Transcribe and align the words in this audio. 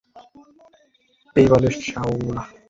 এই 1.35 1.47
বালের 1.51 1.73
শেওলা! 1.81 2.43